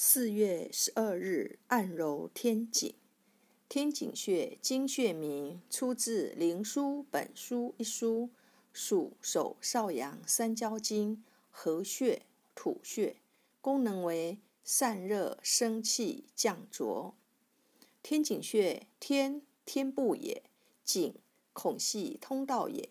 [0.00, 2.94] 四月十二日，按揉天井。
[3.68, 8.30] 天井穴，经穴名，出自《灵枢·本书》一书，
[8.72, 12.22] 属手少阳三焦经，合穴，
[12.54, 13.16] 土穴，
[13.60, 17.16] 功能为散热生气、降浊。
[18.00, 20.44] 天井穴，天，天部也；
[20.84, 21.12] 井，
[21.52, 22.88] 孔隙通道也。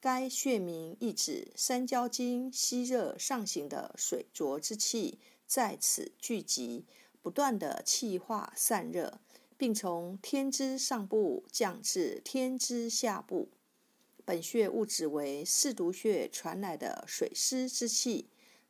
[0.00, 5.20] 该穴名意指三焦经吸热上行的水浊之气。
[5.48, 6.84] 在此聚集，
[7.22, 9.18] 不断的气化散热，
[9.56, 13.48] 并从天之上部降至天之下部。
[14.26, 18.28] 本穴物质为四毒穴传来的水湿之气，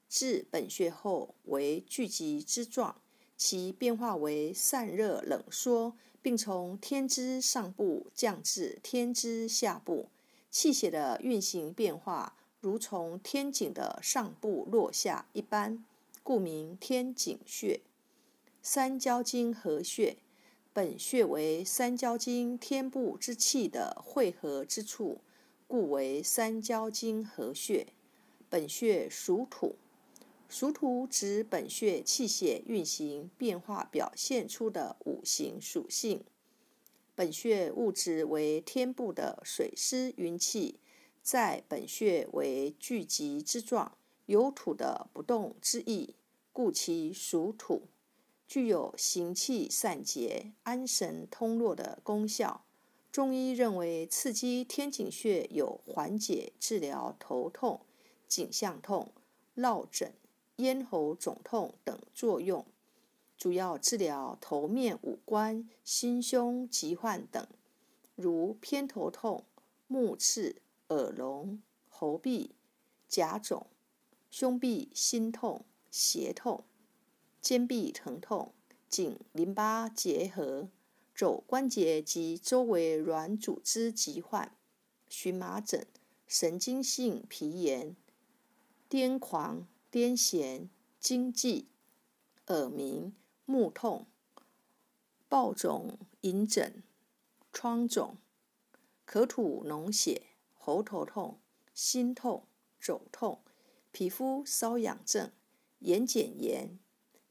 [0.09, 3.01] 至本穴后为聚集之状，
[3.37, 10.09] 其变化为散热冷缩，并从天之上部降至天之下部。
[10.49, 15.85] 气血的运行变化，如从天井的上部落下一般。
[16.29, 17.81] 故名天井穴，
[18.61, 20.19] 三焦经合穴。
[20.75, 25.23] 本穴为三焦经天部之气的汇合之处，
[25.67, 27.87] 故为三焦经合穴。
[28.51, 29.77] 本穴属土，
[30.51, 36.23] 属土指本穴气血运行变化表现出的五行属性。
[37.15, 40.79] 本穴物质为天部的水湿云气，
[41.23, 43.97] 在本穴为聚集之状。
[44.29, 46.15] 有土的不动之意，
[46.53, 47.85] 故其属土，
[48.47, 52.63] 具有行气散结、安神通络的功效。
[53.11, 57.81] 中医认为，刺激天井穴有缓解、治疗头痛、
[58.29, 59.11] 颈项痛、
[59.55, 60.13] 落枕、
[60.57, 62.67] 咽喉肿痛等作用，
[63.39, 67.49] 主要治疗头面五官、心胸疾患等，
[68.15, 69.45] 如偏头痛、
[69.87, 72.51] 目赤、耳聋、喉痹、
[73.09, 73.67] 甲肿。
[74.31, 76.65] 胸痹心痛、胁痛、
[77.41, 78.53] 肩臂疼痛、
[78.87, 80.69] 颈淋巴结核、
[81.15, 84.55] 肘关节及周围软组织疾患、
[85.09, 85.87] 荨麻疹、
[86.27, 87.97] 神经性皮炎、
[88.91, 90.69] 癫狂、癫痫、
[91.01, 91.67] 惊悸、
[92.49, 93.15] 耳鸣、
[93.47, 94.07] 目痛、
[95.31, 96.83] 暴肿、隐疹、
[97.51, 98.19] 疮肿、
[99.07, 101.41] 咳吐脓血、喉头痛、
[101.73, 102.47] 心痛、
[102.79, 103.41] 肘痛。
[103.99, 105.33] 皮肤瘙痒症、
[105.81, 106.79] 眼睑炎、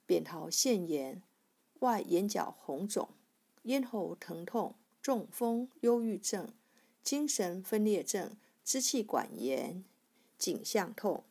[0.06, 1.24] 扁桃腺炎、
[1.80, 3.08] 外眼角红肿、
[3.62, 6.54] 咽喉疼痛、中风、忧郁症、
[7.02, 8.36] 精神分裂症、
[8.66, 9.86] 支气管炎、
[10.38, 11.24] 颈项痛。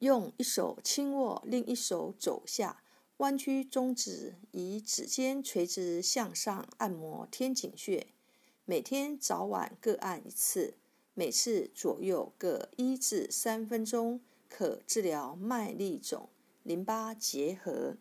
[0.00, 2.82] 用一手轻握，另一手肘下，
[3.16, 8.08] 弯曲中指，以指尖垂直向上按摩天井穴，
[8.66, 10.74] 每天早晚各按一次。
[11.18, 16.28] 每次左右各一至三分钟，可治疗脉力肿、
[16.62, 17.96] 淋巴结核。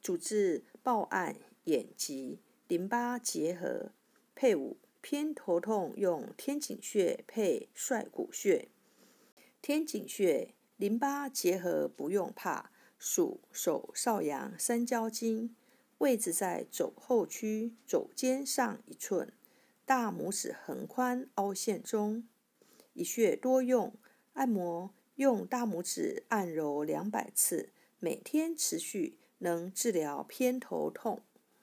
[0.00, 3.92] 主治暴按眼疾、淋巴结核。
[4.34, 8.70] 配伍偏头痛用天井穴配率谷穴。
[9.60, 15.54] 天井穴淋巴结核不用怕，属手少阳三焦经，
[15.98, 19.30] 位置在肘后区肘尖上一寸。
[19.94, 22.26] 大拇指横宽凹陷中，
[22.94, 23.94] 一穴多用，
[24.32, 31.20] 按摩用大拇指按揉两百次，每天持续，能治疗偏头痛。